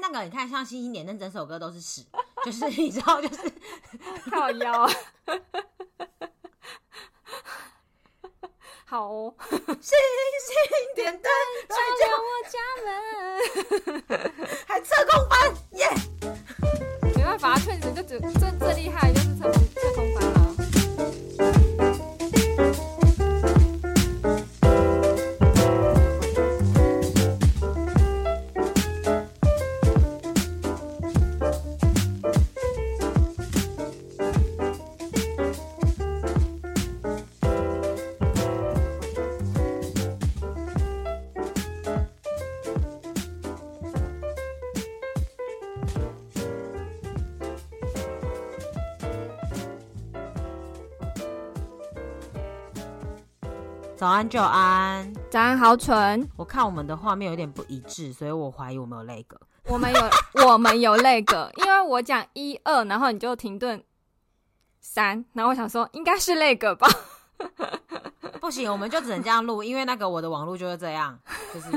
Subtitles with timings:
[0.00, 2.04] 那个你看，像《星星点灯》整首歌都是屎，
[2.44, 3.52] 就是你知道，就是
[4.30, 4.88] 靠腰。
[8.86, 10.52] 好哦，星星
[10.96, 11.30] 点灯
[11.68, 12.88] 照亮我家门，
[14.66, 15.32] 还侧空翻
[15.74, 15.86] 耶
[16.20, 17.16] ！Yeah!
[17.16, 20.39] 没办法，确实就只这最厉害就是侧空侧空翻了。
[54.00, 56.26] 早安，就安，早安，好蠢。
[56.38, 59.38] 我看我们的画面有点不一致，所以我怀疑我们有那个。
[59.66, 60.00] 我们有，
[60.48, 63.84] 我们有那个，因为我讲一二，然后你就停顿
[64.80, 66.88] 三，然后我想说应该是那个吧。
[68.40, 71.18] 不行，我们就只能这样录，因为那个我的网络就是这样，
[71.52, 71.68] 就是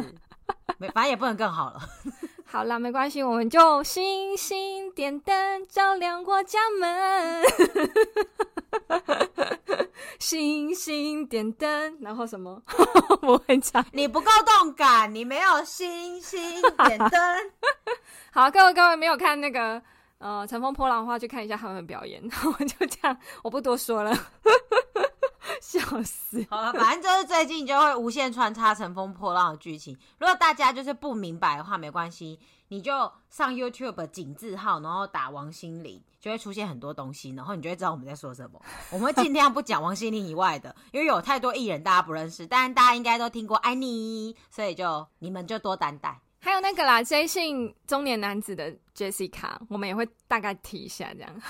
[0.77, 1.81] 没，反正也不能更好了。
[2.47, 7.43] 好啦，没关系，我们就星星点灯照亮我家门。
[10.19, 12.61] 星星点灯，然后什么？
[13.21, 13.83] 我会唱。
[13.91, 14.29] 你不够
[14.59, 17.11] 动感，你没有星星点灯。
[18.31, 19.81] 好，各位各位没有看那个
[20.17, 22.21] 呃《乘风破浪》的话，去看一下他们的表演。
[22.45, 24.17] 我就这样，我不多说了。
[25.61, 26.45] 笑死！
[26.49, 29.97] 好了，反正就是最近就会无限穿插《乘风破浪》的剧情。
[30.19, 32.39] 如果大家就是不明白的话，没关系，
[32.73, 32.91] 你就
[33.29, 38.59] 上 YouTube 井字号，然后打王心凌，就会出现很多东西，然后你就会知道我们在说什么。
[38.89, 46.19] 我们会尽量不讲王心凌以外的，因为有太多艺人大家不认识，但大家应该都听过安妮，所以就你们就多担待。
[46.39, 51.41] 还有那个啦，追星中年男子的 Jessica，我们也会大概提一下这样。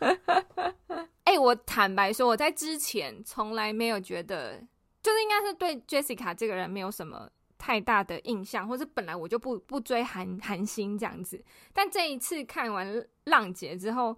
[1.24, 4.62] 哎、欸，我坦白说，我在之前从来没有觉得，
[5.02, 11.42] 就是应该是对 Jessica 这个人没有什么太大的印象，或是本来我就不不追韩韩星这样子。
[11.72, 12.86] 但这一次看完
[13.24, 14.16] 《浪姐》之后，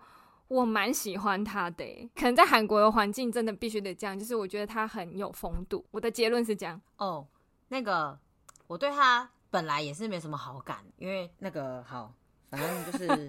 [0.49, 2.11] 我蛮喜欢她的。
[2.15, 5.85] 可能在韩国的环境真的必须得这样，就是我觉得她很有风度。
[5.91, 6.81] 我的结论是这样。
[6.97, 7.27] 哦，
[7.69, 8.19] 那个
[8.67, 12.15] 我对她本来也是没什么好感，因为那个好，
[12.51, 13.29] 反正就是。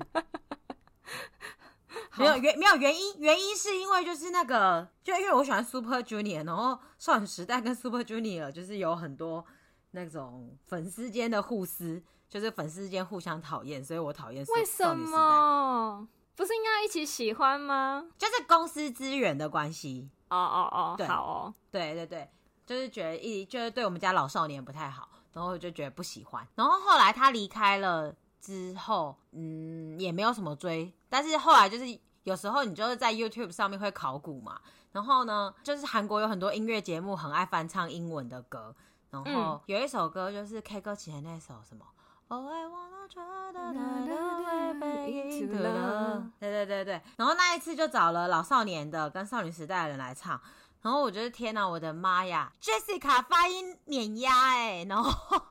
[2.18, 9.44] 没有原没有原因，原因是因为就是那个，就因为我喜欢 Super Junior，然后少女时代跟 Super Junior 就是有很多
[9.92, 14.46] 那种粉丝间的互撕，就是粉丝间互相讨厌，所以我讨厌。
[14.56, 16.08] 为什么？
[16.36, 18.06] 不是应该一起喜欢吗？
[18.18, 20.10] 就是公司资源的关系。
[20.30, 22.30] 哦哦哦，对好哦，对对对，
[22.66, 26.48] 就是觉得一就是对我们家老少年不太好，然后就觉得不喜欢。
[26.56, 28.16] 然后后来他离开了。
[28.46, 31.86] 之后，嗯，也没有什么追，但是后来就是
[32.24, 34.60] 有时候你就是在 YouTube 上面会考古嘛，
[34.92, 38.76] 然后呢，就是韩国有很多音乐节目很爱翻唱英文的歌，
[39.12, 41.86] 然后有一首歌就是 K 歌起来那首什么
[42.30, 44.80] ，Oh I wanna try to love，
[46.40, 50.42] 对对对对，然后那一次就找了老少年的跟少女时代的人来唱，
[50.82, 55.44] 然后我觉得天哪，我的妈呀，Jessica 发音碾压哎，然后。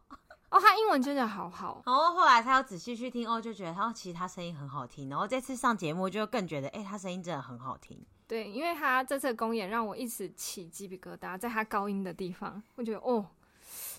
[0.53, 1.83] 哦，他英文真的好好。
[1.87, 5.09] 然后后来他又仔细去听，哦，就觉得他其实他声音很好听。
[5.09, 7.99] 然后这次上节目就更觉得，哎、欸，他声音真的很好听。
[8.29, 13.25] 对，因为他这次公演让我一直起鸡皮疙瘩，在他高音的地方，我觉得哦，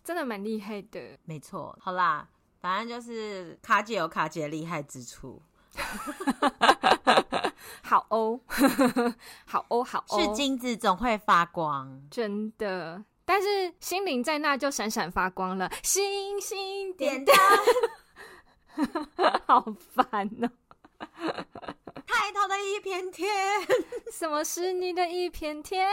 [0.03, 1.17] 真的蛮厉害的。
[1.25, 2.27] 没错，好啦，
[2.61, 5.41] 反正就是卡姐有卡姐厉害之处。
[7.81, 8.39] 好哦，
[9.47, 13.03] 好哦，好哦，是金子总会发光，真的。
[13.33, 17.35] 但是心灵在那就闪闪发光了，星星点灯，
[19.47, 20.51] 好烦哦！
[22.05, 23.27] 抬头的一片天，
[24.11, 25.89] 什么是你的一片天？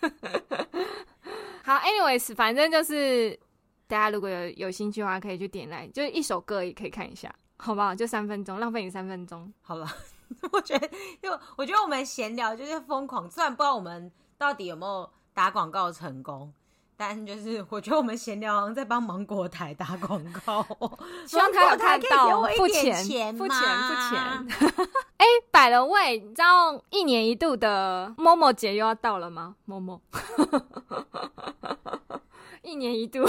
[1.62, 3.38] 好，anyways，反正就是
[3.86, 7.94] 大家如果有有兴趣的话，可以去点来，就是一首歌也可以看一下，好不好？
[7.94, 9.86] 就三分钟，浪费你三分钟，好了。
[10.52, 10.88] 我觉得，
[11.20, 15.12] 就我觉得我们闲聊就是疯狂，虽然不知道我们到底有没有。
[15.36, 16.50] 打广告成功，
[16.96, 20.66] 但就是我觉得我们闲聊好像在帮芒果台打广告，
[21.28, 24.16] 希望他有看到，付钱，付钱，付钱。
[25.18, 30.00] 哎，by the way，你知道一年一度的 Momo 节又要到了吗？Momo，
[32.62, 33.28] 一年一度，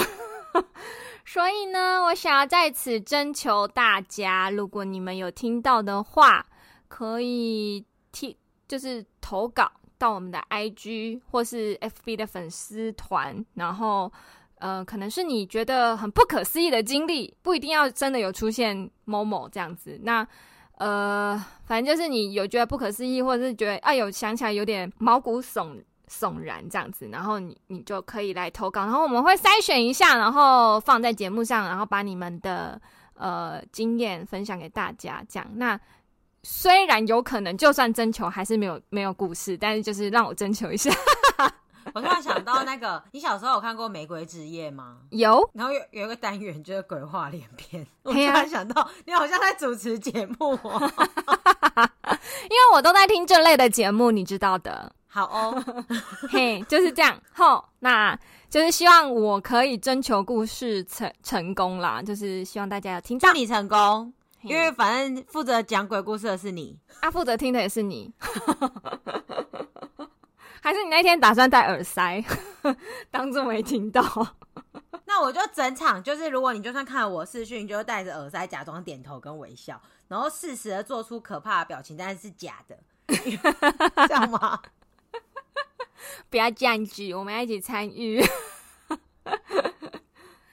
[1.26, 6.46] 所以呢，我想要在此征求大家，如果你们有听到的话，
[6.88, 9.70] 可以提，就是投稿。
[9.98, 14.10] 到我们的 IG 或是 FB 的粉丝团，然后
[14.56, 19.98] 呃，可能是你觉得很不可思议的经历，不一定要真的有出现某某这样子。
[20.02, 20.26] 那
[20.78, 32.80] 呃，反正就是你有觉得不可思议，或者是觉得哎呦想起来有点毛骨悚悚然这样子，然后你你就可以来投稿，然后我们会筛选一下，然后放在节目上，然后把你们的
[33.14, 35.22] 呃经验分享给大家。
[35.28, 35.78] 这样，那
[36.50, 40.90] 虽然有可能就算征求还是没有没有故事，但是就是让我征求一下。
[41.92, 44.96] 我突然想到那个，你小时候有看过《玫瑰之夜》吗？
[45.10, 47.86] 有，然后有有一个单元就是鬼话连篇。
[48.02, 50.92] 我突然想到，你好像在主持节目哦，
[52.44, 54.90] 因为我都在听这类的节目，你知道的。
[55.06, 55.64] 好哦，
[56.32, 57.20] 嘿，就是这样。
[57.34, 58.18] 吼，那
[58.48, 63.28] 就是希望我可以征求故事成成功啦，就是希望大家要听到。
[63.28, 64.12] 祝你成功，
[64.42, 68.12] 因为反正负责讲鬼故事的是你，啊，负责听的也是你。
[70.60, 72.22] 还是你那天打算戴耳塞，
[73.10, 74.02] 当作没听到？
[75.06, 82.78] 那我就整场就是，如果你就算看了我视讯，你就戴着耳塞，假装点头跟微笑，然后适时的做出可怕的表情，但是是假的，
[84.08, 84.60] 这样吗？
[86.28, 88.22] 不要这样子，我们要一起参与。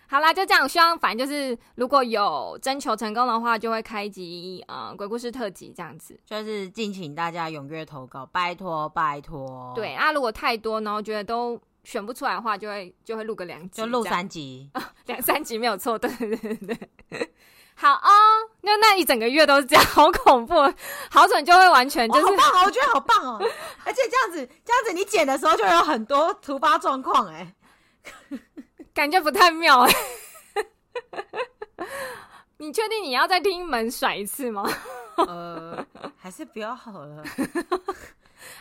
[0.07, 0.67] 好啦，就这样。
[0.67, 6.19] 希望反正就是，如果有征求成功的话，就会开集啊、呃、鬼故事特辑这样子。
[6.25, 9.73] 就是敬请大家踊跃投稿，拜托拜托。
[9.75, 14.69] 对啊，如果太多，然后觉得都选不出来的话，就会就会录个两集，就录三集，
[15.07, 15.97] 两三集没有错。
[15.97, 17.33] 对对对对。
[17.77, 18.09] 好哦，
[18.61, 20.53] 那那一整个月都是这样，好恐怖，
[21.09, 22.25] 好准就会完全就是。
[22.25, 23.37] 好棒哦，我觉得好棒哦。
[23.83, 27.53] 而且这样子，这样子你剪的时候就会有很多突发状况，哎。
[28.95, 29.93] 感觉不太妙哎，
[32.57, 34.63] 你确定你要再听门甩一次吗？
[35.17, 35.85] 呃，
[36.17, 37.21] 还是不要好了。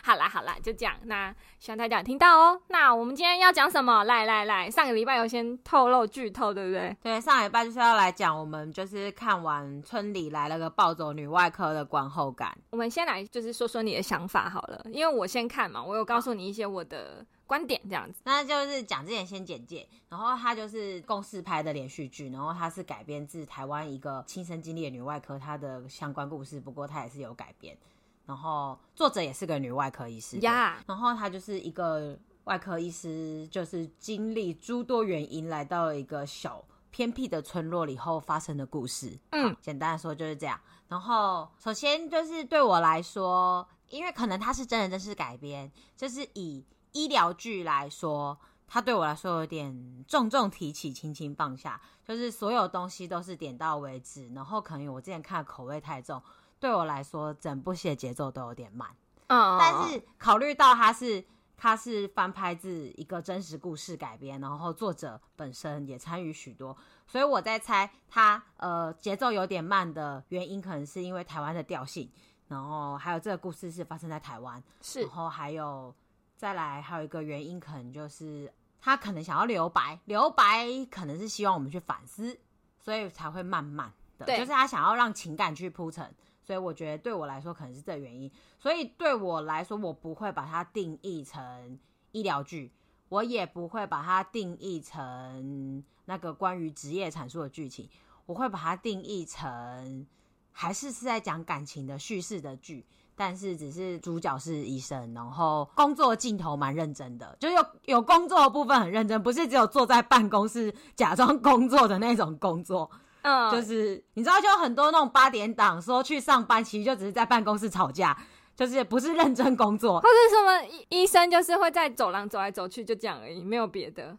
[0.03, 0.93] 好啦好啦，就这样。
[1.03, 2.59] 那希望大家有听到哦。
[2.67, 4.03] 那我们今天要讲什么？
[4.03, 6.95] 来来来，上个礼拜有先透露剧透，对不对？
[7.01, 12.53] 对，上礼拜就是要来讲我们就是看完《村里来了个暴走女外科》的观后感。
[12.71, 17.25] 我们先来就是说说你的想法好了，因为我先看嘛，我有告诉你一些我的。
[17.47, 27.77] 观点这样子，那就是讲之前先简介，然后它就是公视拍的连续剧，然后它是改编自台湾一个亲身经历的女外科她的相关故事，不过它也是有改编，
[28.25, 30.39] 然后作者也是个女外科医师.
[30.87, 40.59] 然后她就是一个外科医师，就是经历诸多原因来到了一个小偏僻的村落里后发生的故事，嗯，简单的说就是这样。
[40.87, 46.65] 然后首先就是对我来说，因为可能它是真人真事改编，就是以。
[46.95, 54.29] 医疗剧来说，它对我来说有点重重提起，轻轻放下，就是所有东西都是点到为止。
[54.29, 56.23] 然后可能我之前看的口味太重，
[56.57, 58.89] 对我来说整部戏的节奏都有点慢。
[59.27, 61.25] 嗯，但是考虑到它是
[61.57, 72.09] 它是翻拍自一个真实故事改编，然后作者本身也参与许多，所以我在猜它呃节奏有点慢的原因，可能是因为台湾的调性，
[72.47, 75.93] 然后还有这个故事是发生在台湾，是，然后还有。
[76.37, 78.51] 再来还有一个原因，可能就是
[78.81, 82.37] 他可能想要留白，留白可能是希望我们去反思，
[82.77, 88.29] 所以才会慢慢的，就是他想要让情感去铺陈，所以我觉得对我来说可能是这原因，
[88.59, 91.79] 所以对我来说，我不会把它定义成
[92.11, 92.71] 医疗剧，
[93.09, 97.89] 我也不会把它定义成那个关于职业阐述的剧情，
[98.25, 100.05] 我会把它定义成
[100.51, 102.85] 还是是在讲感情的叙事的剧。
[103.15, 112.89] 但是只是主角是医生，然后工作镜头蛮认真的，就是有有工作的部分很认真，不是只有坐在办公室假装工作的那种工作。
[113.21, 118.15] 嗯，就是你知道，就很多那种八点档说去上班，其实就只是在办公室吵架，
[118.55, 124.15] 就是不是认真工作，或者什么医医生就是会在走廊走来走去，就这样而已，没有别的。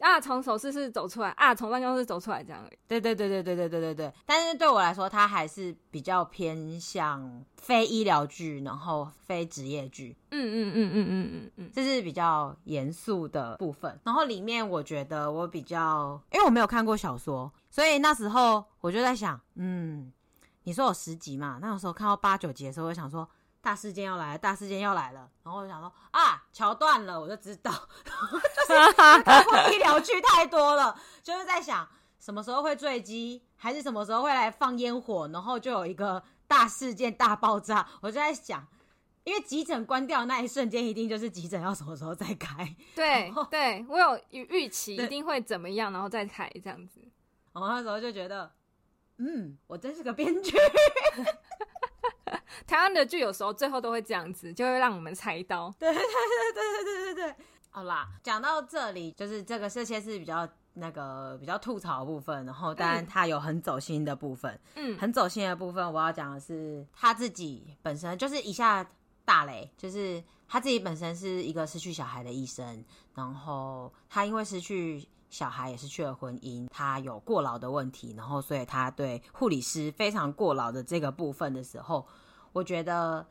[0.00, 2.62] 啊，从手术室走出来啊，从办公室走出来这样。
[2.88, 4.12] 对对对对对对对对对。
[4.26, 10.16] 但是对我来说，它还是比较偏向非医疗剧，然后非职业剧。
[10.30, 13.98] 嗯嗯嗯嗯嗯嗯嗯，这是比较严肃的部分。
[14.02, 20.10] 然后里面我觉得我比较，因为我没有看过小说，所以那时候我就在想，嗯，
[20.64, 21.58] 你说有十集嘛？
[21.60, 23.28] 那个时候看到八九集的时候，我想说。
[23.62, 27.70] 大事件要来了，大事件要来了，然后我就想说啊，桥断了，我就知道，
[28.02, 31.86] 就是医疗剧太多了，就是在想
[32.18, 38.66] 什么时候会坠机，还是什么时候会来放烟火，然后就有一个大事件大爆炸，我就在想，
[39.24, 47.00] 因为急诊关掉那一瞬间，一定就是急诊要什么时候再开，对对，我有预预期一定会怎么样，然后再开这样子，
[47.52, 48.50] 然后那时候就觉得，
[49.18, 50.56] 嗯，我真是个编剧。
[52.66, 55.72] 台湾的剧有时候最后都会这样子，就会让我们猜到。
[55.78, 57.44] 对对对对对对对对。
[57.70, 68.84] 好啦，讲到这里，就是这个这些是比较那个比较吐槽的部分，然后当然他有很走心的部分，嗯，很走心的部分，我要讲的是他自己本身就是一下
[69.24, 72.84] 大雷，就是他自己本身是一个失去小孩的医生，
[73.14, 82.06] 然后他因为失去小孩也是去了婚姻，他有过劳的问题，然后所以他对护理师非常过劳的这个部分的时候，
[82.52, 83.26] 我觉得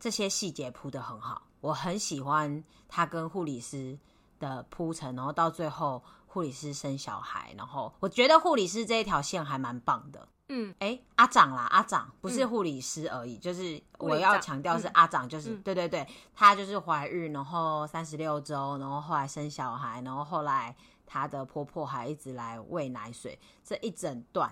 [0.00, 3.98] 这些细节铺得很好，我很喜欢他跟护理师
[4.40, 10.26] 的铺陈，然后到最后护理师生小孩，然后我觉得护理师这一条线还蛮棒的。
[10.50, 20.76] 嗯，哎，阿长啦，阿长不是护理师而已，嗯、就是我要强调是阿长，就是、嗯、对对对，她就是怀孕，然后三十六周，然后后来生小孩，然后后来
[21.14, 24.50] 她的婆婆还一直来喂奶水，这一整段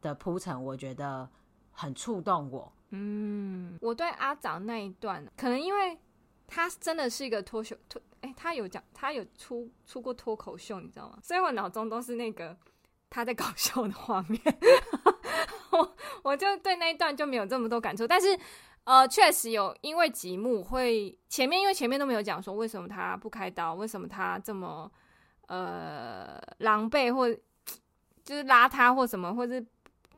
[0.00, 1.28] 的铺陈，我觉得
[1.70, 2.72] 很触动我。
[2.92, 5.98] 嗯，我对阿长那一段，可能因为
[6.46, 11.18] 他真的是一个脱秀脱，哎，他有讲，他有出出过脱口秀，你知道吗？
[11.22, 12.56] 所以我脑中都是那个。
[13.14, 14.40] 他在搞笑的画面，
[15.72, 18.06] 我我就对那一段就没有这么多感触。
[18.06, 18.28] 但是，
[18.84, 24.90] 呃，确实有因为极目会前面，因为前面都没有讲说为什么他不开刀，为什么他这么
[25.52, 27.28] 呃狼狈或
[28.24, 29.62] 就是邋遢或什么，或是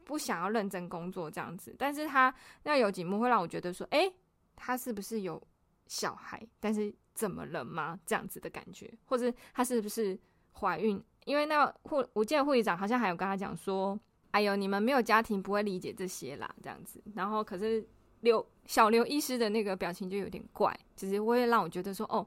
[0.05, 1.75] 不想要认真工作这样子。
[1.77, 4.09] 但是他那有极目会让我觉得说，哎、
[4.55, 5.43] 他是不是有
[5.89, 6.41] 小孩？
[6.61, 7.99] 但是怎么了吗？
[8.07, 10.17] 这样子的感觉，或者他是不是
[10.53, 11.03] 怀孕？
[11.25, 13.99] 因为那护，我记得护理长好像还有跟他讲说
[14.31, 17.85] ：“哎呦，你们没有家庭不会理解这些啦，这样子。”然后可是
[18.21, 22.27] 刘小刘医师的那个表情就有点怪，其实会让我觉得说：“哦，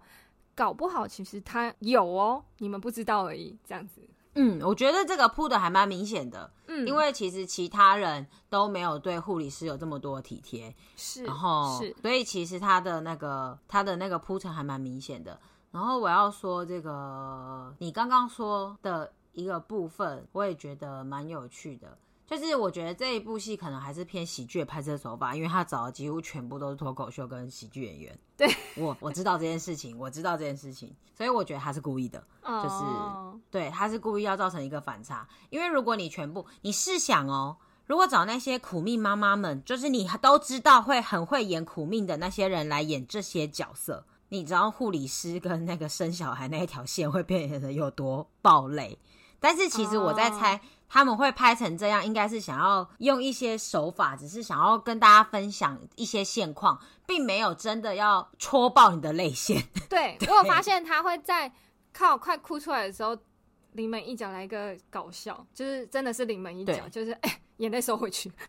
[0.57, 4.01] 搞不好其实他有哦，你们不知道而已。”这样子。
[4.33, 6.51] 嗯，我觉得这个铺的还蛮明显的。
[6.67, 15.39] 嗯，因为其实其他人都没有对护理师有这么多体贴，是，然后是，所以其实他的那个他的那个铺陈还蛮明显的。
[15.71, 21.97] 然后我要说这个，你刚刚说的一个部分，我也觉得蛮有趣的。
[22.27, 28.19] 就是我觉得这一部戏可能还是偏喜剧的拍摄手法，因为他找的几乎全部都是脱口秀跟喜剧演员。
[28.35, 33.33] 对，我我知道这件事情，我知道这件事情，所以我觉得他是故意的，就是、oh.
[33.49, 35.25] 对，他是故意要造成一个反差。
[35.49, 37.55] 因为如果你全部，你试想哦，
[37.85, 44.05] 如果找那些苦命妈妈们，就是你都知道会很会演苦命的那些人来演这些角色。
[44.29, 48.99] 你知道护理师跟那个生小孩那一条线会变得有多暴雷？
[49.39, 59.61] 但是其实我在猜，他们会拍成这样，应该是想要用一些手法，只是想要跟大家分享一些现况，并没有真的要戳爆你的泪腺。
[59.89, 61.51] 对，对，我有发现他会在
[61.93, 63.17] 靠快哭出来的时候，
[63.73, 68.31] 临门一脚来一个搞笑，就是真的是临门一脚，就是哎、欸，眼泪收回去。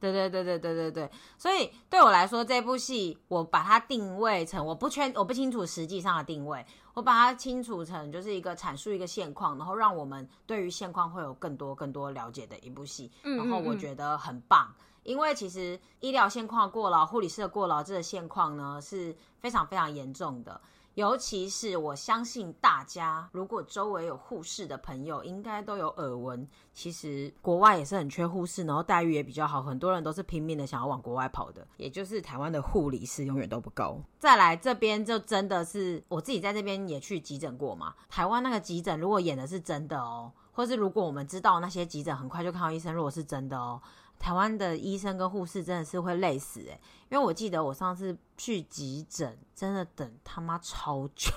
[0.00, 6.62] 对对对对对对对，所以对我来说，这部戏我把它定位成，我不确我不清楚实际上的定位，
[6.94, 20.60] 我把它清楚成就是一个阐述一个现况，然后让我们对于现况会有更多更多了解的一部戏，然后我觉得很棒，嗯嗯嗯，因为其实医疗现况过劳，护理师的过劳这个现况呢是非常非常严重的。
[20.94, 26.48] 尤其是我相信大家，如果周围有护士的朋友，应该都有耳闻。
[26.72, 31.66] 其实国外也是很缺护士，然后待遇也比较好，很多人都是拼命的想要往国外跑的。
[31.76, 34.00] 也就是台湾的护理师永远都不够。
[34.18, 37.94] 再来这边就真的是我自己在这边也去急诊过嘛。
[38.08, 43.82] 台湾那个急诊如果演的是真的哦，或是如果我们知道那些急诊很快就看到医生，如果是真的哦。
[44.24, 51.30] 台湾的医生跟护士真的是会累死哎、欸，因为我记得我上次去急诊，真的等他妈超久。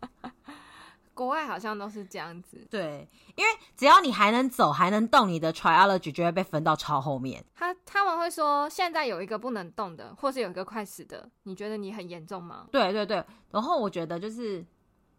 [1.14, 7.44] 国外好像都是这样子，对，因为只要你还能走还能动，你的 triology 就会被分到超后面。
[7.54, 12.66] 他他们会说，现在有一个不能动的，或是有一个快死的，你觉得你很严重吗？
[12.72, 14.66] 对对对，然后我觉得就是。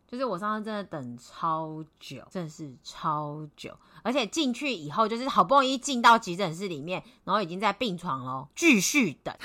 [0.08, 9.36] 就是我上次真的等超久，真的是超久，而且进去以后就是好不容易进到急诊室里面，然后已经在病床了，继续等。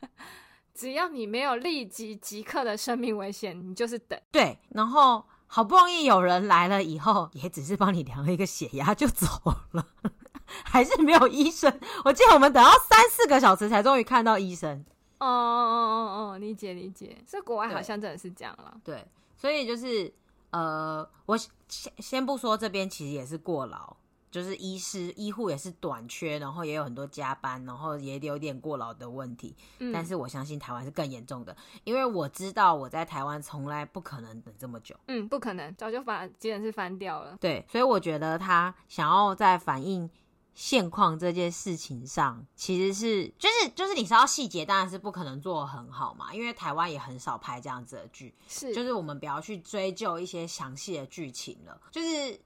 [0.74, 4.20] 只要你没有立即即刻的生命危险，你就是等。
[4.32, 9.26] 对，然后好不容易有人来了以后，也只是帮你量了一个血压就走
[9.72, 9.86] 了，
[10.64, 11.78] 还是没有医生。
[12.04, 14.84] 我记得我们等到三四个小时才终于看到医生。
[15.20, 17.16] 哦哦哦哦哦，理解理解。
[17.24, 18.74] 这国外好像真的是这样了。
[18.82, 19.06] 对。
[19.42, 20.14] 所以就是，
[20.50, 21.50] 呃，我先
[21.98, 23.96] 先不说这边其实也是过劳，
[24.30, 29.56] 就是医师医护也是短缺，然后也有很多加班，然后也有点过劳的问题。
[29.80, 34.94] 嗯，但是我相信台湾是更严重的，因为我知道我在台湾从来不可能等这么久。
[35.08, 37.36] 嗯，不可能，早就把急诊室翻掉了。
[37.40, 40.08] 对，所以我觉得他想要在反映
[40.54, 52.40] 现况这件事情上，其实是就是就是你知道细节当然是不可能做得很好嘛，因为台湾也很少拍这样子的剧，是就是我们不要去追究一些详细的剧情了，就是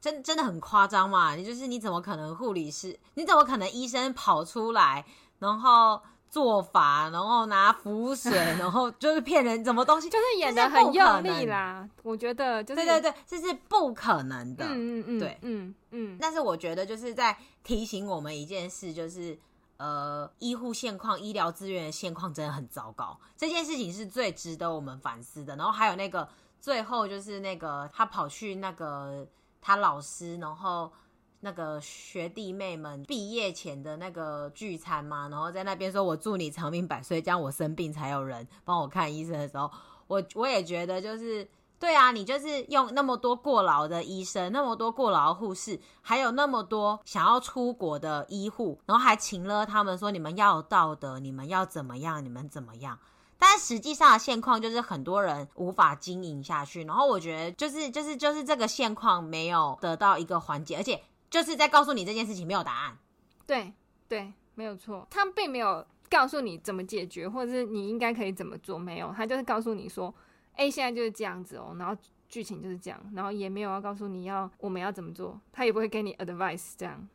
[0.00, 5.04] 真真的很夸张嘛，你就是你怎么可能护理师，你怎么可能医生跑出来，
[5.38, 6.00] 然后。
[6.30, 11.88] 做法，然后拿浮水， 然后就是骗人，什么东西就是演的很用力啦。
[12.02, 14.64] 我觉得，就是，对对对，这是不可能的。
[14.66, 16.18] 嗯嗯嗯，对，嗯嗯。
[16.20, 19.38] 但是我觉得就是在提醒我们一件事，就是
[19.78, 23.18] 呃，医护现况、医疗资源的现况真的很糟糕。
[23.36, 25.56] 这件事情是最值得我们反思的。
[25.56, 26.28] 然后还有那个
[26.60, 29.26] 最后就是那个他跑去那个
[29.60, 30.92] 他老师，然后。
[31.40, 39.70] 那个学弟妹们毕业前的那个聚餐嘛，然后在那边说“我祝你长命百岁”，这样我生病才有人帮我看医生的时候，
[40.08, 52.98] 我我也觉得就是对啊，你就是用那么多过劳的医生，那么多过劳护士，还有那么多想要出国的医护，然后还请了他们说你们要道德，你们要怎么样，你们怎么样？
[53.38, 61.00] 但实际上的现况就是很多人无法经营下去，然后我觉得就是就是就是这个现况没有得到一个缓解，而且。
[61.30, 62.98] 就是在告诉你这件事情没有答案，
[63.46, 63.72] 对
[64.08, 65.06] 对，没有错。
[65.10, 69.12] 他并没有告诉你怎么解决，或者是你应该可以怎么做，没有。
[69.14, 70.14] 他就是告诉你说
[70.54, 71.94] 哎现在就是这样子哦，然后
[72.28, 77.08] 剧情就是这样，然后也没有要告诉你要我们要怎么做，他也不会给你 advice 这样。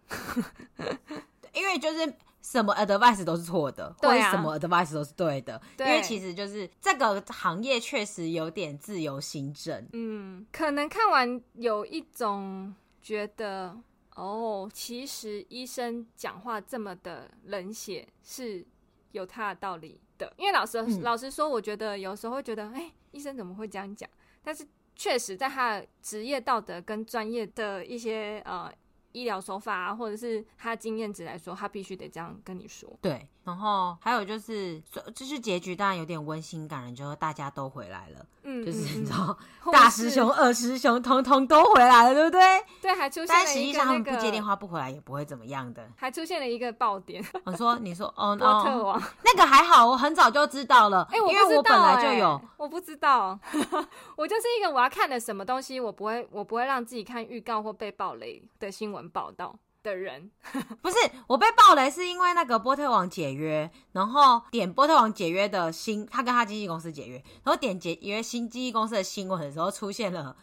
[1.54, 5.62] 因为就是什么 advice 都是错的，对啊，或者什么 advice 都是对的。
[5.78, 9.88] 对，因为其实就是这个行业确实有点自由行政。
[9.94, 13.76] 嗯，可能看完有一种觉得。
[14.16, 18.66] 哦，其实医生讲话这么的冷血是
[19.12, 24.10] 有他的道理的，因为老实、嗯、老实说，我觉得有时候会觉得，哎，医生怎么会这样讲？
[24.44, 28.72] 但是确实在他的职业道德跟专业的一些呃
[29.12, 32.92] 医疗手法啊，或者是他的经验值来说，他必须得这样跟你说。
[33.02, 34.82] 对，然后还有就是，
[35.14, 38.26] 就是结局当然有点温馨感人，就是大家都回来了。
[38.44, 39.38] 嗯，就是你知道，
[39.72, 42.42] 大师兄、二师兄通通都回来了，对不对？
[42.82, 43.46] 对，还出现了一个、那个。
[43.46, 45.86] 但实际上他们不接电话不回来也不会怎么样的。
[45.98, 47.24] 还出现了一个爆点。
[47.44, 51.08] 我说，你说，哦， 波特王，那个还好，我很早就知道了。
[51.12, 53.38] 哎、欸，因为我本来就有，我不知道，
[54.16, 59.54] 我就是一个我要看的什么东西，我不会，我不会让自己看预告或被暴雷的新闻报道。
[59.84, 60.32] 的人。
[60.82, 60.96] 不是
[61.28, 70.36] 我被爆雷，是因为那个波特王解约，然后点波特王解约的新，他跟他经纪公司解约，然后点解约新经纪公司的新闻的时候，出现了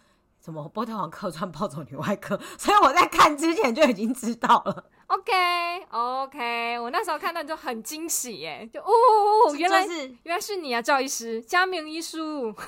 [0.42, 4.84] 什么波特王客串暴走女外科，所以我在看之前就已经知道了。
[5.08, 5.32] OK
[5.90, 12.54] OK，我那时候看到就很惊喜耶，就哦，原来是原来是你啊，赵医师，嘉明医书。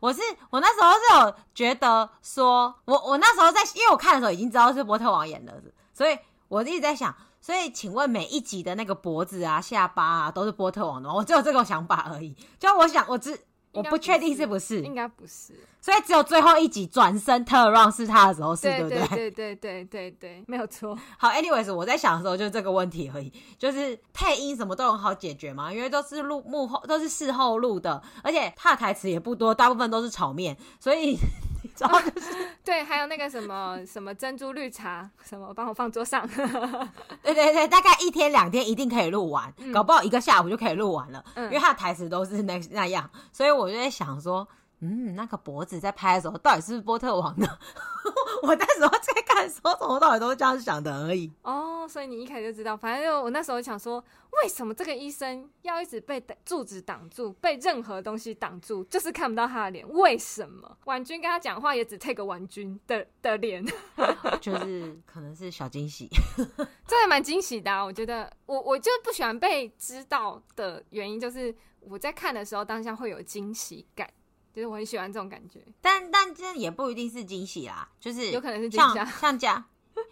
[0.00, 0.20] 我是
[0.50, 6.16] 我那时候是有觉得说，我我那时候在，因为我看的时候已经知道是波特王演的，所以
[6.48, 11.14] 我一直在想，所以请问每一集的那个脖子啊、下巴啊都是波特王的吗？
[11.14, 12.36] 我只有这个想法而已。
[12.58, 13.40] 就我想，我只
[13.74, 15.52] 我不确定是不是，应该不是。
[15.80, 18.98] 所以只有最后一集转身 turn around 是他的时候是，对不对？
[19.08, 20.98] 对对对对对对，没有错。
[21.18, 31.18] 好，anyways，我在想的时候就是这个问题而已，就是配音什么都很好解决嘛，因为都是录幕后都是事后录的，而且他的台词也不多，大部分都是炒面，所以
[31.64, 32.30] 你知道就是
[32.62, 36.28] 对，还有那个什么什么珍珠绿茶，什么帮我放桌上，
[37.24, 44.46] 对对对，大概一天两天一定可以录完，嗯，搞不好一个下午就可以录完了，嗯，因为他的台词都是那那样，所以我就在想说。
[44.84, 47.46] 嗯，那个脖子在拍的时候，到底是不是波特王呢？
[48.42, 51.32] 我那时候在看的时候，从头到尾都是这样想的而已。
[51.42, 52.76] 哦，所以你一开始就知道。
[52.76, 53.98] 反正就我那时候想说，
[54.42, 59.88] 为什么这个医生要一直被柱子挡住，被任何东西挡住，就是看不到他的脸？
[59.88, 60.76] 为什么？
[60.84, 63.64] 婉君跟他讲话也只 take 婉君的的脸，
[64.42, 66.10] 就是可能是小惊喜，
[66.86, 67.82] 这还蛮惊喜的啊。
[67.82, 74.06] 我觉得，我我就不喜欢被知道的原因，就是我在看的时候当下会有惊喜感。
[74.54, 79.64] 其实我很喜欢这种感觉，但但这也不一定是惊喜啦，就是有可能是像像家，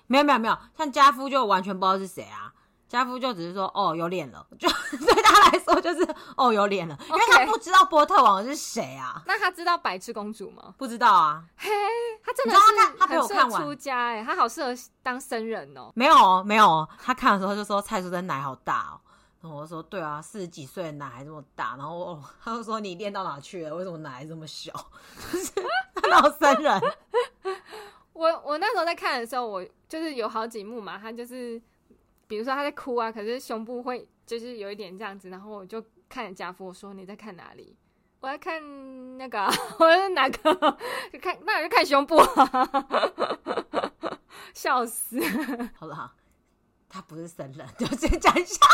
[0.09, 2.53] 没有没有没有，像家夫就完全不知道是谁啊，
[2.89, 9.23] 家夫就只是说哦有脸了，就 对他来说就是哦有脸了.因为他不知道波特王是谁啊。
[9.27, 10.75] 那他知道白痴公主吗？
[10.77, 11.45] 不知道啊。
[11.57, 11.71] 嘿，
[12.25, 14.75] 他真的是他，他陪我看完出家哎、欸，他好适合
[15.05, 15.93] 当僧人哦。
[15.95, 19.01] 没有哦没有哦，他看的时候就说蔡淑臻奶好大哦。
[19.43, 23.75] 然后我说对啊，四十几岁的奶还这么大，然后哦他就说你练到哪去了？
[23.75, 24.73] 为什么奶还这么小？
[25.33, 25.53] 就是
[26.09, 26.81] 老僧人。
[28.15, 31.61] 我我那时候在看的时候，我就是有好几幕嘛，他就是
[32.29, 37.77] 比如说他在哭啊，可是胸部会就是有一点这样子，然后我就看着家父我说你在看哪里？
[38.21, 40.55] 我在看那个、啊， 我在哪个？
[41.13, 42.87] 就看那我就看胸部、啊。
[44.55, 45.19] 笑死。
[45.75, 46.13] 好不好，
[46.89, 48.65] 他不是神人，就先讲一下。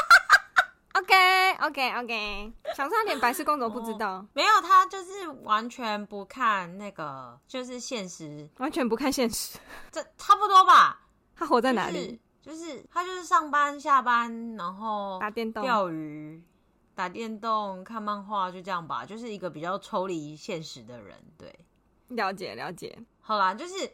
[0.98, 9.58] OK OK OK，想说连白雪公主都不知道、哦，没有，他就是完全不看那个，就是现实，完全不看现实，
[9.92, 11.00] 这差不多吧？
[11.36, 12.20] 他活在哪里？
[12.42, 16.42] 就是、就是、他就是上班下班，然后打电动、钓鱼、
[16.96, 19.04] 打电动、看漫画，就这样吧。
[19.04, 21.54] 就是一个比较抽离现实的人，对，
[22.08, 22.98] 了解了解。
[23.20, 23.92] 好啦，就是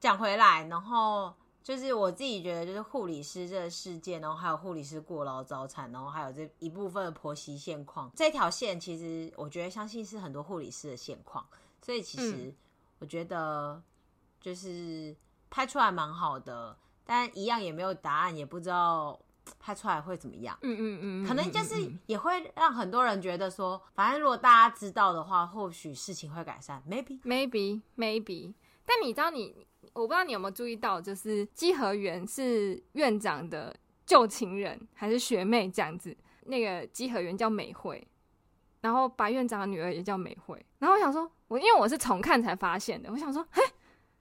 [0.00, 1.34] 讲回来，然后。
[1.68, 11.46] 就是我自己觉得，就是护理师这个事件，然后还有护理师过劳早产，然后还有这一部分的婆媳现况，这条线其实我觉得相信是很多护理师的现况，
[11.82, 12.54] 所以其实
[13.00, 13.82] 我觉得
[14.40, 15.14] 就是
[15.50, 19.20] 拍出来蛮好的，但一样也没有答案，也不知道
[19.60, 20.56] 拍出来会怎么样。
[20.62, 21.74] 嗯嗯嗯，可能就是
[22.06, 26.82] 也会让很多人觉得说，反正如果大家知道的话，或许事情会改善。
[26.88, 28.54] Maybe maybe maybe，
[28.86, 29.67] 但你知道你。
[29.98, 33.74] 我不知道你有没有注意到，就是稽核员是院长的
[34.06, 36.16] 旧情人还是学妹这样子。
[36.44, 38.06] 那个稽核员叫美惠，
[38.80, 40.64] 然后白院长的女儿也叫美惠。
[40.78, 43.60] 然后我想说，我因为我是重看才发现的，我想说，嘿，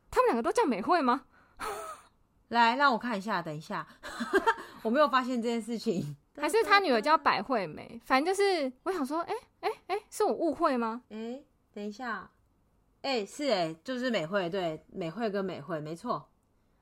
[0.10, 1.26] 他们两个都叫美惠吗？
[2.50, 3.88] 来，让我看一下，等一下，
[4.82, 6.18] 我没有发现这件事情。
[6.36, 8.02] 还是他女儿叫百惠美？
[8.04, 11.04] 反正就是，我想说，哎哎哎，是我误会吗？
[11.10, 12.30] 哎，等一下。
[13.08, 16.28] 哎、欸，是哎、欸，就是美惠，对，美惠跟美惠，没错，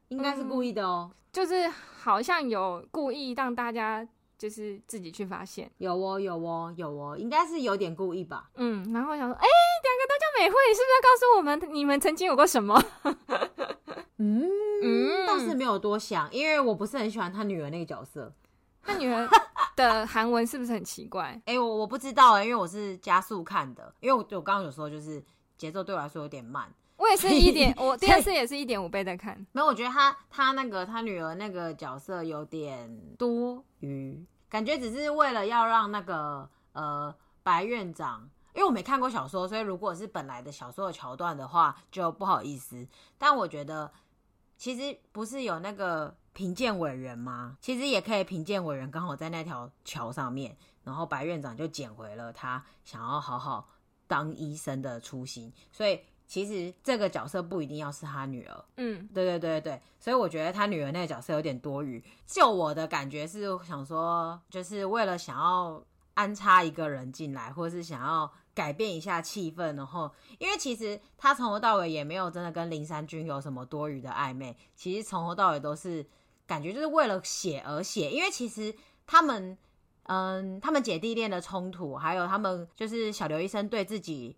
[0.07, 4.03] 应该是故意的哦、喔嗯，就是好像有故意让大家
[4.35, 9.51] 就是自己去发现，有哦，有哦，有哦，应该是有点故意吧，嗯，然后我想说，哎、欸，
[9.83, 12.83] 两个都叫美惠，是不是要告诉我们你们曾经有过什么？
[14.17, 14.49] 嗯
[14.81, 18.33] 嗯，倒是没有多想，因为我不是很喜欢他女儿那个角色，
[18.81, 19.29] 他女儿
[19.77, 21.39] 的韩文是不是很奇怪？
[21.45, 25.23] 哎、欸，我我不知道哎、欸，因为我是加速看的，因为我我刚刚有说就是。
[25.57, 29.37] 节奏对我来说有点慢，我也是一点， 我第二次也是一点五倍在看。
[29.51, 37.13] 没有，我觉得他他那个他女儿那个角色有点多余，感觉只是为了要让那个呃
[37.43, 42.87] 白院长，因为我没看过小说，所以如果是本来的小说的桥段的话，就不好意思。
[43.17, 43.91] 但我觉得
[44.57, 47.57] 其实不是有那个评鉴委员吗？
[47.61, 53.69] 其实也可以评鉴委员刚好在那条桥上面，然后白院长就捡回了他想要好好。
[54.07, 58.65] 当医生的初心，所以其实这个角色不一定要是他女儿。
[58.77, 62.03] 嗯，对对对对，所以我觉得他女儿那个角色有点多余。
[62.25, 76.05] 就我的感觉是想说，就是为了想要安插一个人进来，或是想要改变一下气氛，然后因为其实他从头到尾也没有真的跟林山君有什么多余的暧昧，其实从头到尾都是
[76.45, 78.75] 感觉就是为了写而写，因为其实
[79.07, 79.57] 他们。
[80.07, 84.35] 嗯，他们姐弟恋的冲突，还有他们就是小刘医生对自己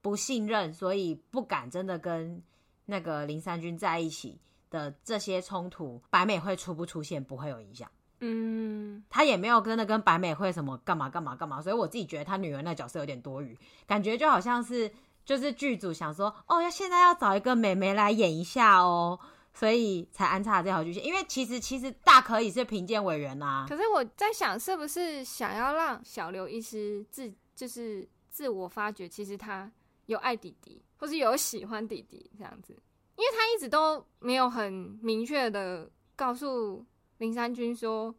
[0.00, 2.40] 不信任，所以不敢真的跟
[2.86, 7.90] 那个林三军在一起的这些冲突，白美惠出不出现不会有影响。
[8.20, 14.90] 嗯，他也没有真的跟白美惠什么干嘛干嘛干嘛，所以我自己觉得他女儿那角色有点多余，感觉就好像是
[15.24, 19.18] 就是剧组想说，哦，要现在要找一个美眉来演一下哦。
[19.54, 23.66] 所以才安插了这条剧情，因为其实其实大可以是评鉴委员啊。
[23.68, 29.68] 可是我在想，是不是想要让小刘医师自就是自我发觉，其实他
[30.06, 32.72] 有爱弟弟，或是有喜欢弟弟这样子？
[33.16, 38.14] 因为他一直都没有很明确的告诉林三君说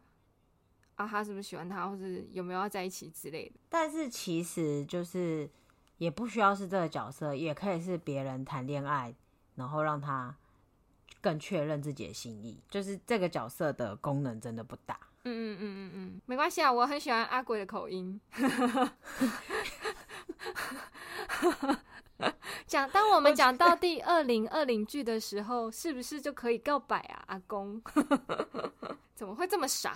[0.95, 3.55] 啊，他是不是喜欢他，或是有没有要在一起之类的。
[3.69, 5.49] 但是其实就是
[5.99, 9.15] 也不需要是这个角色，也可以是别人谈恋爱，
[9.55, 10.35] 然后让他。
[11.21, 14.99] 更确认自己的心意，就是这个角色的功能真的不大。
[15.25, 18.19] 嗯嗯嗯嗯嗯，没关系啊，我很喜欢阿鬼的口音。
[22.65, 27.23] 讲，当我们讲到第二零二零句的时候，是不是就可以告白啊？
[27.27, 27.81] 阿公，
[29.13, 29.93] 怎么会这么傻？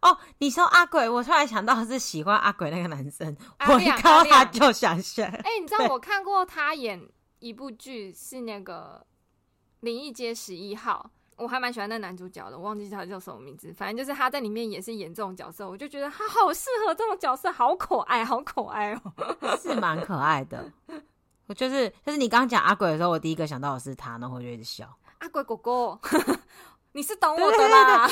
[0.00, 3.36] 哦，你说阿鬼，我突然想到是喜欢阿鬼那个男生，
[3.68, 5.26] 我一看到他就想选。
[5.28, 7.06] 哎、欸，你知道我看过他演
[7.38, 9.06] 一部剧，是那个。
[9.82, 19.12] 灵异街十一号，我还蛮喜欢那男主角的，我忘记他叫什么名字，反正就是他在里面也是演这种角色，我就觉得他好适合这种角色，好可爱，好可爱哦，
[19.60, 20.72] 是蛮可爱的。
[21.46, 24.88] 我就是就是你刚刚讲阿鬼的时候，我第一个想到的是他，然后我就一直笑。
[25.18, 25.98] 阿鬼哥哥，
[26.92, 28.08] 你是懂我的啦。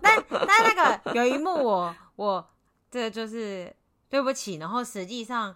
[0.00, 2.48] 但 但那个有一幕我，我我
[2.90, 3.74] 这就是
[4.08, 5.54] 对不起，然后实际上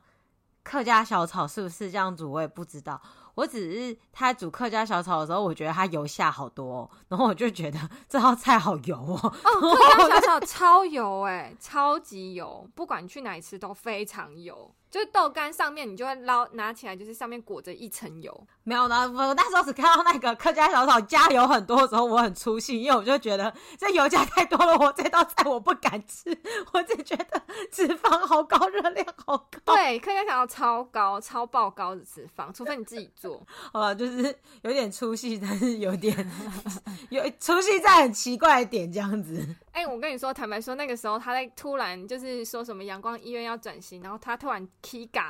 [0.65, 3.01] 客家小炒是不是这样煮，我也不知道。
[3.35, 9.19] 我只是他煮客家小炒的时候，我觉得他油下好多，哦，然后我就觉得这道菜好油哦。
[9.23, 9.31] 哦，
[9.97, 14.75] 客家小炒超油哎，超级油，不管去哪里吃都非常油。
[14.93, 18.47] 就是豆干上面，你就会捞拿起来，就是上面裹着一层油。
[18.63, 26.39] 没有呢，我那时候只看到那个客家小炒加油很多的时候，我很出戏，因为我就觉得这油加太多了，我这道菜我不敢吃，
[26.75, 29.75] 我只觉得脂肪好高，热量好高。
[29.75, 33.43] 对，客家小炒超高，超爆高的脂肪，除非你自己做。
[33.73, 36.31] 啊，就是有点出戏，但是有点
[37.09, 39.57] 有出戏在很奇怪的点这样子。
[39.73, 44.69] 哎、我跟你说，坦白说，那个时候他在突然就是说什么阳光医院要转型，然后他突然。
[44.83, 45.21] K 歌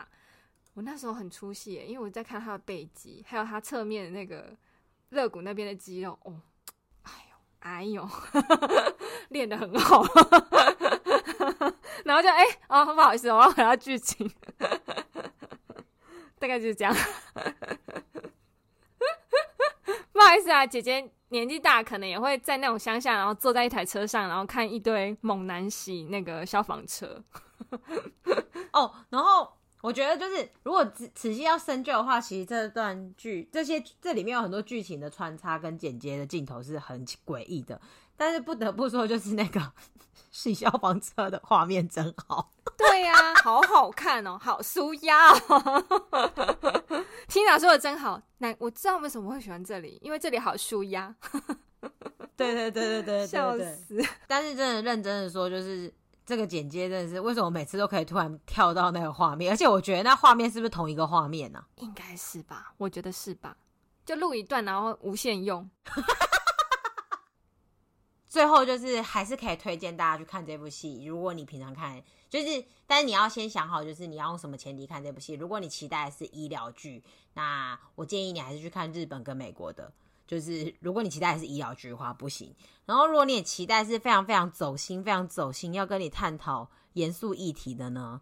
[0.74, 4.56] 我那时候很出戏，因为我在看他的背肌，还有他侧面的那个
[5.10, 6.40] 肋骨那边的肌肉，哦，
[7.02, 8.08] 哎呦，哎呦，
[9.28, 10.02] 练得很好，
[12.04, 14.28] 然后就哎、哦，不好意思，我要回到剧情，
[16.40, 16.94] 大概就是这样，
[20.10, 27.20] 不好意思啊，姐姐年纪大，可能也会在那种乡下，然后坐在一台车上，然后看一堆猛男洗那个消防车。
[28.72, 37.80] 哦，然后我觉得就是，如果仔仔细要深究的话，其实这段剧这些这里面有很多剧情的穿插跟剪接的镜头是很诡异的。
[38.16, 39.60] 但是不得不说，就是那个
[40.32, 42.50] 洗消防车的画面真好。
[42.76, 45.84] 对呀、啊， 好好看哦，好舒压哦。
[47.30, 51.14] Tina 说的真好，那我知道为什么会喜欢这里，因为这里好舒压。
[52.36, 54.04] 对对对对对对，笑死！
[54.26, 55.94] 但是真的认真的说，就是。
[56.24, 59.52] 这个剪接真的是为什么每次都可以突然跳到那个画面？
[59.52, 61.66] 而且我觉得那画面是不是同一个画面呢、啊？
[61.78, 63.56] 应该是吧，我觉得是吧。
[64.06, 65.68] 就录一段，然后无限用。
[68.32, 71.04] 最后就是还是可以推荐大家去看这部戏。
[71.04, 75.34] 如果你平常看，就是，但是你要先想好，就是你要用什么前提看这部戏。
[75.34, 79.92] 如果你期待的是医疗剧，那我建议你还是去看日本跟美国的。
[80.26, 82.54] 就是如果你期待的是医疗剧的话，不行。
[82.86, 88.18] 然后如果你也期待是非常非常走心、非常走心，要跟你探讨严肃议题的呢，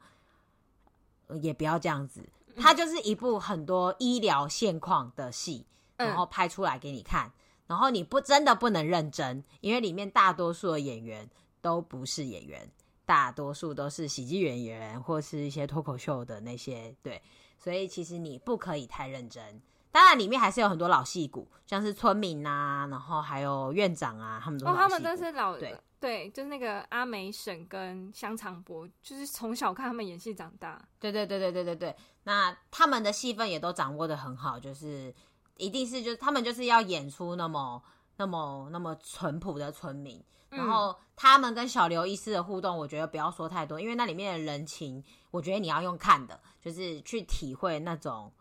[1.40, 2.28] 也不要这样子。
[2.56, 5.64] 它就是一部很多医疗现况的戏，
[5.96, 7.30] 然后拍出来给你看。
[7.70, 11.30] 然后你不真的不能认真，因为里面大多数的演员
[11.60, 12.68] 都不是演员，
[13.06, 16.92] 大多数都是喜剧演员或是一些脱口秀的那些。
[17.00, 17.22] 对，
[17.56, 19.62] 所以其实你不可以太认真。
[19.92, 24.66] 当然，里面还是有很多老戏骨，像是村民啊，然后还有院长啊，他们都。
[24.66, 30.80] 哦，他们都是老的，对，对，就是那个阿美婶跟香肠伯，就是从小看他们演戏长大。
[30.98, 35.12] 对对对对对对对，那他们的戏份也都掌握的很好，就是
[35.60, 37.82] 一定是就是他们就是要演出那么
[38.16, 48.32] 那么那么淳朴的村民，然后他们跟小刘医师的互动，我觉得不要说太多，因为那里面的人情，我觉得你要用看的，就是去体会那种。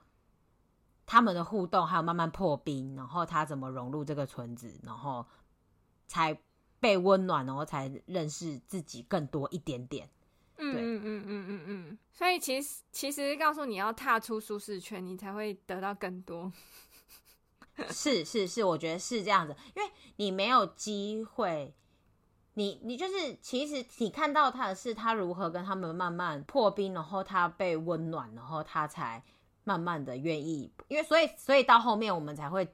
[1.11, 5.25] 他们的互动，还有慢慢破冰，然后他怎么融入这个村子，然后
[6.05, 6.39] 才
[6.79, 10.07] 被温暖，然后才认识自己更多一点点。
[10.57, 11.97] 嗯嗯嗯嗯嗯嗯。
[12.13, 16.53] 所以其实其实告诉你要踏出舒适圈，你才会得到更多。
[17.91, 21.73] 是是是，我觉得是这样子，因为你没有机会，
[22.53, 29.23] 你你就是其实你看到他的是他如何跟他们慢慢破冰，然后他被温暖，然后他才。
[29.65, 32.67] 慢慢的愿意，因为所以所以到后面我们才会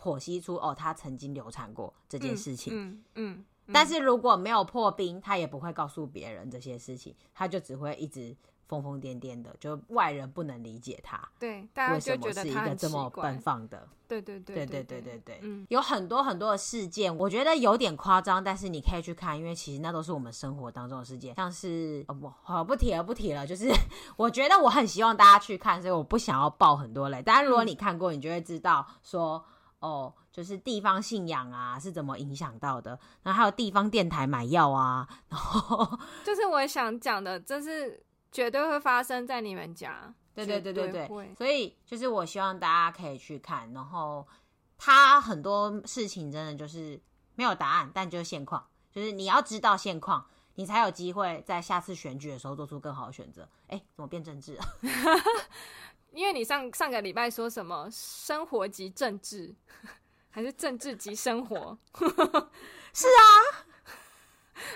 [0.00, 2.72] 剖析出哦，他曾经流产过这件事情。
[2.72, 8.36] 嗯嗯，嗯，但是如果没有破冰，他也不会告诉别人这些事情，他就只会一直。
[8.66, 11.20] 疯疯癫癫的，就外人不能理解他。
[11.38, 13.88] 对，大家就觉得他是一个这么奔放的。
[14.08, 23.68] 对对对对对对对对，嗯，有很多很多的事件，我觉得有点夸张，但是你可以去看，因为其实那都是我们生活当中的事件，像是哦不，好不提了不提了，就是
[24.16, 27.20] 我觉得我很希望大家去看，所以我不想要爆很多雷。
[27.20, 29.44] 当然，如果你看过，你就会知道说，
[29.80, 38.05] 哦，就是地方信仰啊是怎么影响到的，然后还有地方电台买药啊，然后 就是我想讲的，就是。
[38.36, 44.28] 绝对会发生在你们家，对对对对对，所以就是我希望大家可以去看，然后
[44.76, 47.00] 他很多事情真的就是
[47.34, 50.22] 没有答案，但就是现况，就是你要知道现况，
[50.56, 53.48] 你才有机会在下次选举的时候做出更好的选择。
[53.68, 54.64] 哎，怎么变政治了？
[56.12, 59.54] 因为你上上个礼拜说什么生活及政治，
[60.28, 61.78] 还是政治及生活？
[62.92, 63.24] 是啊，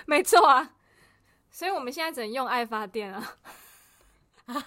[0.07, 0.73] 没错啊。
[1.53, 3.37] 所以我们现在只能用爱发电啊！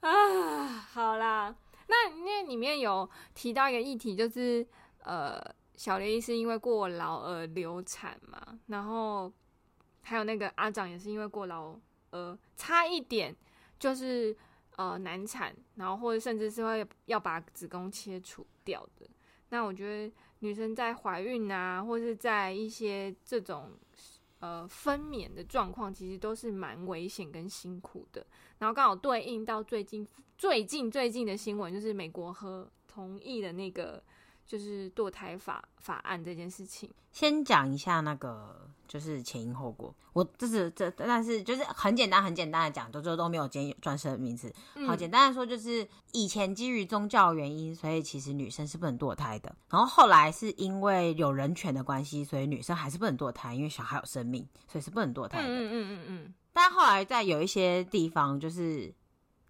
[0.00, 1.54] 啊，好啦，
[1.86, 4.66] 那因为里面有提到一个议题，就是
[5.04, 5.38] 呃，
[5.76, 9.30] 小刘医师因为过劳而流产嘛，然后
[10.02, 11.78] 还有那个阿长也是因为过劳
[12.10, 13.36] 而差一点
[13.78, 14.34] 就是
[14.76, 19.08] 呃难产，然后或者甚至是会要把子宫切除掉的。
[19.50, 20.12] 那我觉得。
[20.40, 23.70] 女生在怀孕啊，或是在一些这种
[24.40, 28.26] 呃分娩的状况，其实都是蛮危险跟辛苦的。
[28.58, 34.02] 然后刚好对应到最近最近最近的新闻，就是美国和同意的那个。
[34.48, 39.94] 就是堕胎法法案这件事情，先讲一下那个就是前因后果。
[40.14, 44.50] 我这是这，但是就是很简单很简单的讲，都都都没有专专设名词。
[44.86, 49.54] 好，简单的说就是以前基于宗教原因，所以其实女生是不能堕胎的。
[49.68, 55.46] 然后后来是因为有人权的关系，所以女生还是不能堕胎，因为小孩有生命，所以是不能堕胎的。
[55.46, 56.34] 嗯嗯嗯嗯。
[56.54, 58.92] 但后来在有一些地方，就是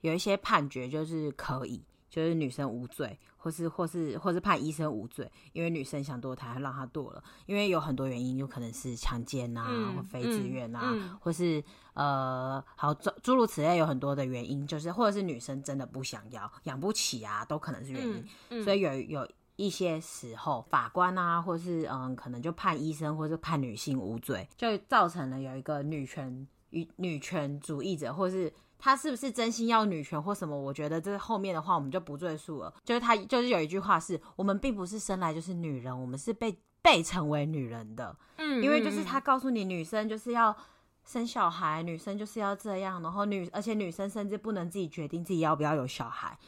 [0.01, 3.17] 有一些判决就是可以，就是女生无罪。
[3.39, 7.23] 或是或是或是判医生无罪，因为女生想堕胎，让她堕了。
[7.47, 11.63] 因为有很多原因，有可能是强奸啊，嗯、或非自愿啊，嗯、或是
[11.95, 18.07] 呃，好诸诸如此类，有很多的原因，就是或者是女生真的不想要，养不起啊，都可能是原
[18.51, 18.63] 因。
[18.63, 28.53] 所以有有一些时候，法官啊，或是嗯，可能就判医生，或是判女性无罪，就造成了有一个女权与女权主义者，或是。
[28.79, 30.57] 他是不是真心要女权或什么？
[30.57, 32.73] 我觉得这后面的话我们就不赘述了。
[32.85, 38.17] 就是他就是有一句话是：我们并不是生来就是女人，我们是被被成为女人的。
[38.37, 40.57] 嗯，因为就是他告诉你，女生就是要
[41.05, 46.39] 生小孩，女生就是要这样，然后女而且女生甚至不能自己决定自己要不要有小孩。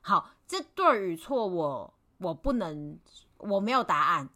[0.00, 2.98] 好，这对与错，我我不能，
[3.38, 4.28] 我没有答案，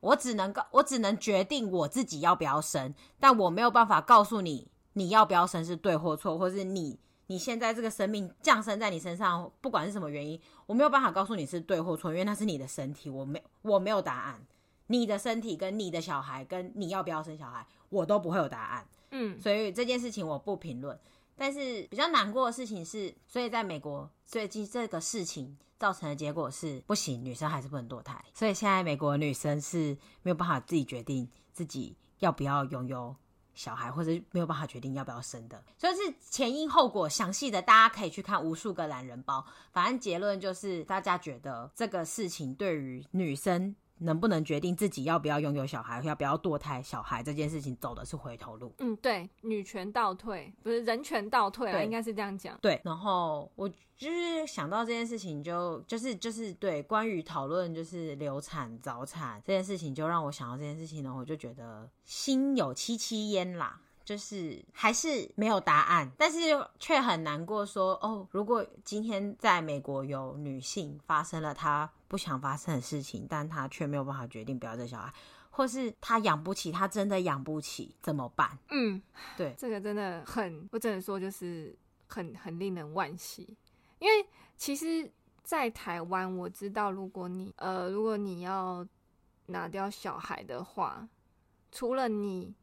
[0.00, 4.68] 我只能告，我只能决定我自己要不要生，但我没有办法告诉你。
[4.94, 14.46] 你要不要生是对或错，或是你你现在这个生命降生在你身上，不管是什么原因，我没有办法告诉你是对或错，因为那是你的身体，我没我没有答案。
[14.88, 18.86] 你的身体跟你的小孩跟你要不要生小孩，我都不会有答案。
[19.12, 20.98] 嗯，所以这件事情我不评论。
[21.34, 28.22] 但是比较难过的事情是，所以在美国最近这个事情造成的结果是不行，女生还是不能堕胎。
[28.34, 33.16] 所以现在美国的女生是没有办法自己决定自己要不要拥有。
[33.54, 39.44] 小孩或者没有办法决定要不要生的，所以是前因后果详细的，大家可以去看无数个懒人包。
[39.72, 43.74] 反正结论就是，大家觉得这个事情对于女生。
[44.02, 48.72] 能不能决定自己要不要拥有小孩，要不要堕胎小孩这件事情，走的是回头路。
[48.78, 52.58] 嗯，对，女权倒退，不是人权倒退啊，对应该是这样讲。
[52.60, 63.81] 对，然后我就是想到这件事情就，就就是就是对关于讨论就是流产早产这件事情，就让我想到这件事情呢，我就觉得心有戚戚焉啦。
[64.04, 66.38] 就是还是没有答案，但是
[66.78, 67.72] 却很难过说。
[67.72, 75.10] 说哦，如果今天在美国有女性发生了她不想发生的事情，但她却没有办法决定不要这小孩，
[75.50, 78.58] 或是她养不起，她真的养不起，怎么办？
[78.68, 79.00] 嗯，
[79.38, 81.74] 对，这个真的很，我只能说就是
[82.08, 83.56] 很很令人惋惜。
[83.98, 85.10] 因为其实，
[85.42, 88.86] 在台湾，我知道，如果你呃，如果你要
[89.46, 91.08] 拿掉小孩的话，
[91.70, 92.54] 除了你。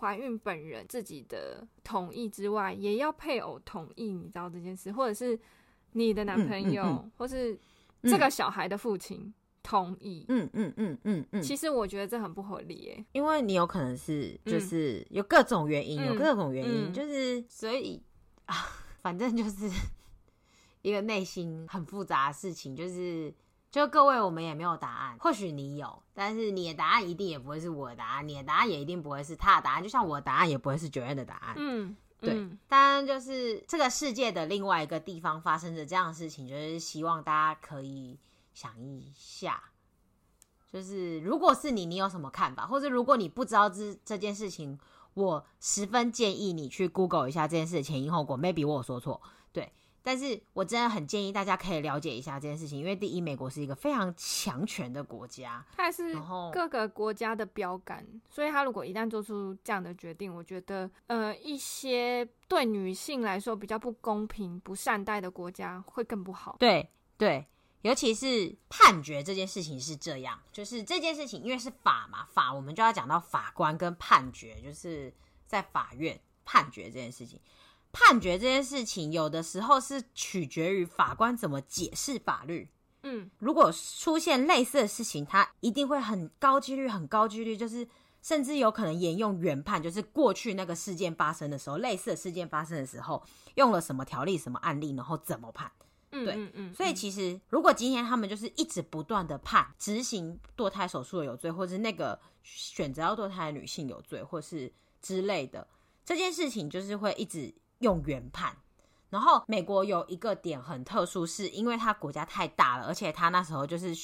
[0.00, 5.38] 怀孕本人自己的同意之外，也要配偶同意，你知道这件事，或者是
[5.92, 7.58] 你的男朋友，嗯嗯嗯、或是
[8.04, 9.32] 这个小孩的父亲
[9.62, 10.24] 同意。
[10.28, 11.42] 嗯嗯嗯嗯嗯。
[11.42, 18.02] 其实我觉得这很不合理耶，因为你有可能是就是有各种原因，嗯、有各种原因，嗯、就是所以
[18.46, 18.54] 啊，
[19.02, 19.70] 反正就是
[20.82, 23.32] 一个内心很复杂的事情，就是。
[23.70, 25.16] 就各位，我们也没有答案。
[25.20, 29.82] 或许你有，但是你的答案一定也不会是我的答案，你的答案也一定不会是他的答案。
[29.82, 31.54] 就像我的答案也不会是 Joanne 的答案。
[31.56, 32.34] 嗯，对。
[32.34, 38.18] 嗯、当然，就是这个世界的另外一个地方发生着这样的事情，就是希望大家可以
[38.54, 39.62] 想一下，
[40.72, 42.66] 就是如果是你，你有什么看法？
[42.66, 44.76] 或者如果你不知道这这件事情，
[45.14, 48.36] 我十分建议你去 Google 一下这件事的前因后果。
[48.36, 49.72] Maybe 我有说错，对。
[50.02, 56.14] 但是我真的很建议大家可以了解一下这件事情，因为第一，美国是一个非常强权的国家，它还是
[56.52, 66.56] 各个国家的标杆，所以他如果一旦做出这样的决定，我觉得，呃，一些对女性来说比较不公平、不善待的国家会更不好。
[66.58, 67.46] 对对，
[67.82, 75.12] 尤其是判决这件事情是这样，就是这件事情因为是法嘛，法我们就要讲到法官跟判决，就是
[75.46, 77.38] 在法院判决这件事情。
[77.92, 82.68] 判决这件事情，有的时候是取决于法官怎么解释法律。
[83.02, 87.88] 嗯，如果出现类似的事情，他一定会很高几率、很高几率，就是
[88.20, 93.22] 甚至有可能沿用原判，就是过去那个事件发生的时候，类似的事件发生的时候，
[93.54, 95.72] 用了什么条例、什么案例，然后怎么判。
[96.10, 105.66] 对，嗯嗯嗯，所以其实如果今天他们就是一直不断的判执行堕胎手术的有罪，或是那个选择要堕胎的女性有罪，或是之类的，
[106.04, 107.54] 这件事情就是会一直。
[107.80, 108.56] 用原判，
[109.10, 113.94] 然后美国有一个点很特殊，是因为它国家太大了，而且它那时候就是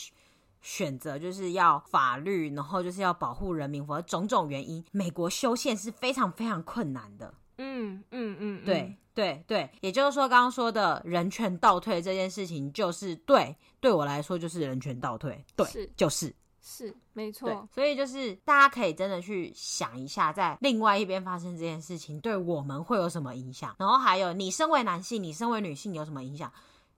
[0.61, 7.33] 选择就是要法律，然后就是要保护人民，或者种种原因，美国修宪是非常非常困难的。
[7.59, 15.91] 嗯嗯嗯，对对对，也就是说，刚刚说的人权倒退这件事情，就是对对我来说就是人权倒退，对，是。
[15.97, 16.35] 就是
[16.69, 17.69] 是没错。
[17.73, 23.77] 所以就是大家可以真的去想一下，在另外一边发生这件事情，对我们会有什么影响？
[23.79, 26.53] 然后还有，你身为男性，你身为女性有什么影响？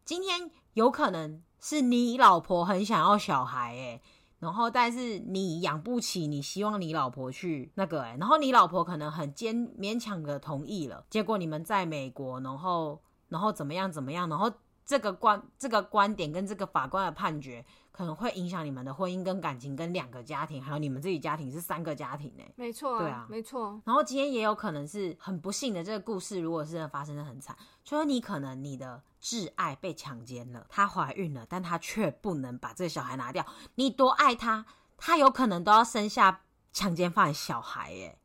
[0.07, 4.03] 今天有可能是你老婆很想要小孩，欸，诶。
[4.41, 14.49] 然后，但是你养不起，你希望你老婆去那个哎，然后你老婆可能很坚勉强的同意了，结果你们在美国，然后然后怎么样怎么样，然后
[14.89, 17.63] 这个观这个观点跟这个法官的判决
[17.93, 22.45] 可能会影响你们的婚姻跟感情，跟两个家庭，还有你们自己家庭是三个家庭呢。
[22.57, 23.79] 没错啊，对啊，没错。
[23.85, 29.03] 然后今天也有可能是很不幸的这个故事，如果是发生的很惨，就是你可能你的。
[29.21, 33.45] 挚爱被强奸了，她怀孕了，但她却不能把这个小孩拿掉。
[33.75, 34.65] 你多爱她，
[34.97, 38.17] 她有可能都要生下强奸犯的小孩，耶。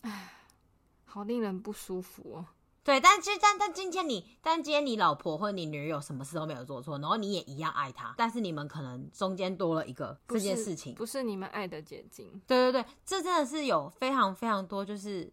[0.00, 0.32] 哎，
[1.04, 2.46] 好令人不舒服哦。
[2.90, 12.42] 对，但其实但但今天你，但今天你老婆或你女友什么事都没有做错，然后你也一样爱她，但是你们可能中间多了一个这件事情，不是，你们爱的结晶。
[12.48, 15.32] 对对对，这真的是有非常非常多，就是，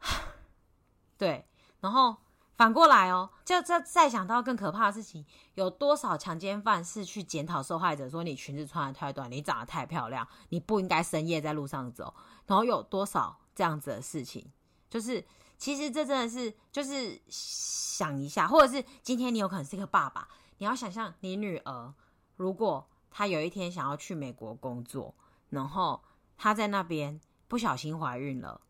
[1.16, 1.46] 对，
[1.80, 2.16] 然后。
[2.56, 12.14] 反过来哦，就再再想到更可怕的事情，有多少强奸犯是去检讨受害者，说你裙子穿的太短，你长得太漂亮，你不应该深夜在路上走。
[12.46, 14.52] 然后有多少这样子的事情，
[14.88, 15.26] 就是
[15.64, 21.94] 其实这真的是就是想一下，或者是今天你有可能是一个爸爸，你要想象你女儿，
[22.36, 25.14] 如果她有一天想要去美国工作，
[25.48, 26.02] 然后
[26.36, 28.60] 她在那边不小心怀孕了，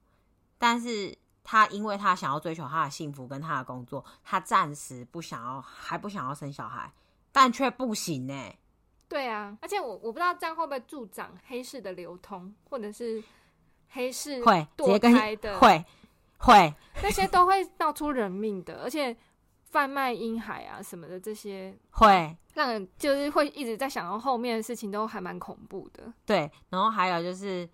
[0.56, 1.18] 但是。
[1.46, 6.90] 她因为她想要追求她的幸福跟她的工作，她暂时不想要，还不想要生小孩，
[7.32, 8.54] 但却不行呢。
[9.10, 13.22] 对啊，而且我我不知道这样会不会助长黑市的流通，或者是
[13.90, 15.84] 黑市会堕胎的，会
[16.44, 19.16] 会那些都会闹出人命的，而且
[19.70, 26.12] 贩卖婴孩啊什么的这些，会让人就是会一直在想到后面的事情，都还蛮恐怖的。
[26.24, 27.68] 对，然后还有就是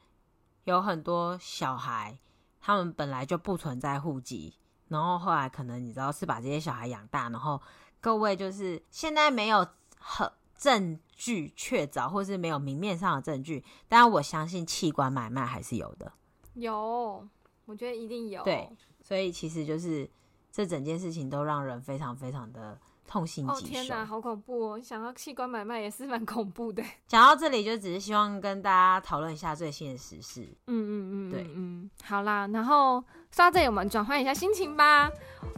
[0.65, 2.19] 有很多小孩。
[2.63, 4.55] 他们本来就不存在户籍，
[4.89, 7.59] 然后后来可能你知道是把这些小孩养大，然后
[8.03, 9.67] 各位就是现在没有
[9.99, 16.13] 很证据确凿，或是没有明面上的证据，但我相信器官买卖还是有的。
[16.53, 17.27] 有，
[17.71, 18.43] 我觉得一定有。
[18.43, 18.69] 对，
[19.01, 20.07] 所以其实就是
[20.53, 22.79] 这整件事情都让人非常非常的。
[23.07, 23.67] 痛心疾首。
[23.67, 24.81] 哦天哪，好恐怖哦！
[24.81, 26.81] 想到器官买卖也是蛮恐怖的。
[27.09, 30.43] 讲到这里，就只是希望跟大家讨论一下最新的时事。
[30.69, 33.01] 嗯嗯嗯，对，嗯，好啦，然后
[33.33, 35.11] 说到这里，我们转换一下心情吧。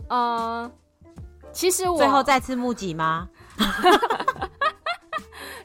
[0.08, 0.72] 呃，
[1.52, 3.28] 其实我最后再次募集吗？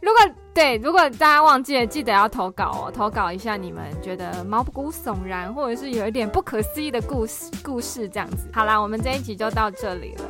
[0.02, 8.50] 如果对，如果大家忘记了，记得要投稿哦，投稿一下你们觉得毛骨悚然，或者是有一点不可思议的故事，故事这样子。
[8.52, 10.24] 好啦，我们这一集就到这里了。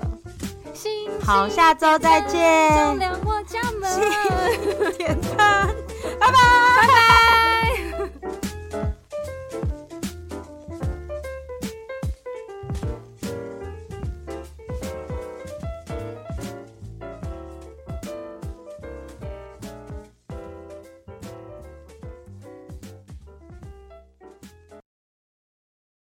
[1.23, 2.69] 好，下周再见。
[2.75, 3.89] 照亮我家门。
[6.19, 6.29] 拜拜，
[6.75, 7.46] 拜拜。